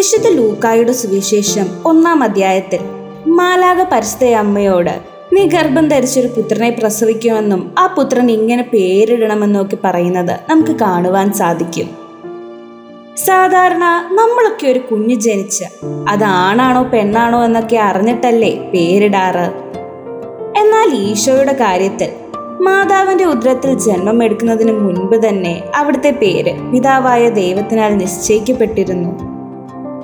വിശുദ്ധ 0.00 0.28
ലൂക്കായുടെ 0.28 0.92
സുവിശേഷം 0.92 1.66
ഒന്നാം 1.86 2.22
അധ്യായത്തിൽ. 2.22 2.78
മാലാക 3.26 3.82
പരിസ്ഥിതി 3.82 4.30
അമ്മയോട് 4.30 5.00
നീ 5.32 5.46
ഗർഭം 5.46 5.88
ധരിച്ചൊരു 5.88 6.26
പുത്രനെ 6.26 6.70
പ്രസവിക്കുമെന്നും 6.70 7.74
ആ 7.78 7.86
പുത്രൻ 7.86 8.30
ഇങ്ങനെ 8.30 8.62
പേരിടണമെന്നും 8.62 9.62
ഒക്കെ 9.62 9.76
പറയുന്നത് 9.84 10.40
നമുക്ക് 10.48 10.70
കാണുവാൻ 10.70 11.32
സാധിക്കും. 11.32 11.88
സാധാരണ 13.16 13.84
നമ്മളൊക്കെ 14.12 14.66
ഒരു 14.66 14.78
കുഞ്ഞ് 14.78 15.14
ജനിച്ച് 15.14 15.64
അത് 16.08 16.24
ആണാണോ 16.24 16.82
പെണ്ണാണോ 16.82 17.44
എന്നൊക്കെ 17.44 17.76
അറിഞ്ഞിട്ടല്ലേ 17.76 18.70
പേരിടാറ്? 18.74 19.52
എന്നാൽ 20.58 20.94
ഈശോയുടെ 20.94 21.52
കാര്യത്തിൽ 21.52 22.08
മാതാവിന്റെ 22.62 23.24
ഉദരത്തിൽ 23.24 23.78
ജന്മം 23.78 24.24
എടുക്കുന്നതിന് 24.24 24.72
മുൻപ് 24.72 25.28
തന്നെ 25.28 25.62
അവിടുത്തെ 25.74 26.10
പേര് 26.10 26.72
പിതാവായ 26.72 27.28
ദൈവത്തിനാൽ 27.28 27.96
നിശ്ചയിക്കപ്പെട്ടിരുന്നു. 27.96 29.29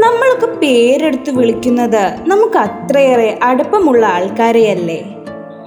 നമ്മളൊക്കെ 0.00 0.46
പേരെടുത്ത് 0.46 1.30
വിളിക്കുന്നത് 1.30 2.16
നമുക്ക് 2.26 2.58
അത്രയേറെ 2.58 3.38
അടുപ്പമുള്ള 3.42 4.06
ആൾക്കാരെയല്ലേ? 4.06 5.14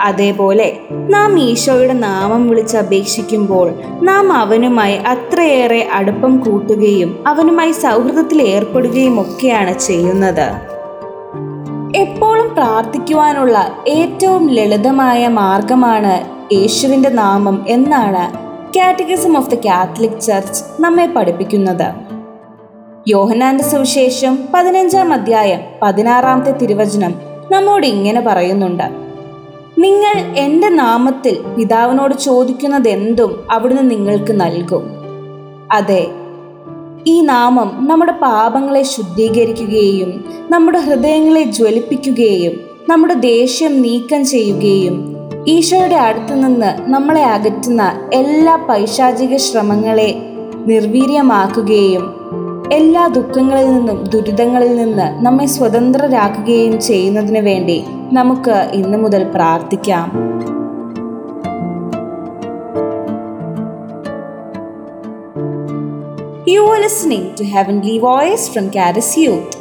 അതേപോലെ 0.02 0.78
നാം 0.92 1.40
ഈശോയുടെ 1.40 1.94
നാമം 1.94 2.48
വിളിച്ച് 2.50 2.78
അപേക്ഷിക്കുമ്പോൾ 2.78 3.74
നാം 4.02 4.34
അവനുമായി 4.34 4.96
അത്രയേറെ 4.96 5.88
അടുപ്പം 5.94 6.38
കൂട്ടുകയും 6.38 7.24
അവനുമായി 7.28 7.72
സൗഹൃദത്തിൽ 7.72 8.42
ഏർപ്പെടുകയും 8.42 9.22
ഒക്കെയാണ് 9.22 9.80
ചെയ്യുന്നത്. 9.80 10.48
എപ്പോഴും 11.96 12.56
പ്രാർത്ഥിക്കുവാനുള്ള 12.56 13.76
ഏറ്റവും 13.88 14.50
ലളിതമായ 14.50 15.28
മാർഗമാണ് 15.28 16.16
യേശുവിന്റെ 16.54 17.10
നാമം 17.10 17.66
എന്നാണ് 17.68 18.24
catechism 18.78 19.38
of 19.38 19.50
the 19.50 19.56
Catholic 19.56 20.22
Church 20.22 20.64
നമ്മെ 20.80 21.06
പഠിപ്പിക്കുന്നത്. 21.06 22.11
യോഹനാന്റെ 23.08 23.64
സുവിശേഷം 23.64 24.40
പതിനഞ്ചാം 24.54 25.14
അധ്യായം 25.14 25.60
പതിനാറാമത്തെ 25.82 26.52
തിരുവചനം 26.52 27.16
നമ്മോട് 27.52 27.86
ഇങ്ങനെ 27.86 28.22
പറയുന്നുണ്ട്. 28.22 28.84
നിങ്ങൾ 29.80 30.38
എന്റെ 30.38 30.70
നാമത്തിൽ 30.70 31.42
പിതാവിനോട് 31.58 32.14
ചോദിക്കുന്നത് 32.14 32.88
എന്തും 32.88 33.44
അവിടുന്ന് 33.52 33.92
നിങ്ങൾക്ക് 33.92 34.42
നൽകും. 34.42 34.84
അതെ 35.72 36.08
ഈ 37.08 37.22
നാമം 37.22 37.88
നമ്മുടെ 37.90 38.12
പാപങ്ങളെ 38.12 38.82
ശുദ്ധീകരിക്കുകയും 38.82 40.24
നമ്മുടെ 40.52 40.80
ഹൃദയങ്ങളെ 40.80 41.44
ജ്വലിപ്പിക്കുകയും 41.44 42.54
നമ്മുടെ 42.90 43.14
ദേഷ്യം 43.14 43.82
നീക്കം 43.82 44.26
ചെയ്യുകയും 44.26 45.16
ഈശോയുടെ 45.48 45.96
അടുത്തു 45.96 46.34
നിന്ന് 46.34 46.92
നമ്മളെ 46.92 47.24
അകറ്റുന്ന 47.24 48.10
എല്ലാ 48.14 48.56
പൈശാചിക 48.56 49.38
ശ്രമങ്ങളെ 49.38 50.22
നിർവീര്യമാക്കുകയും 50.56 52.22
എല്ലാ 52.72 53.04
ദുഃഖങ്ങളിൽ 53.08 53.68
നിന്നും 53.74 53.98
ദുരിതങ്ങളിൽ 54.04 54.72
നിന്ന് 54.76 55.08
നമ്മെ 55.26 55.48
സ്വതന്ത്രരാക്കുകയും 55.48 56.76
ചെയ്യുന്നതിന് 56.82 57.42
വേണ്ടി 57.42 57.80
നമുക്ക് 58.12 58.58
ഇന്നു 58.74 58.98
മുതൽ 58.98 59.24
പ്രാർത്ഥിക്കാം 59.34 60.08
You 66.48 66.62
are 66.64 66.80
listening 66.80 67.36
to 67.36 67.44
Heavenly 67.46 68.00
Voice 68.00 68.50
from 68.50 68.66
Caris 68.70 69.18
Youth. 69.18 69.54